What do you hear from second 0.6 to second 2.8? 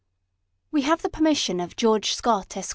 1 WE have the permission of George Scott, Esq.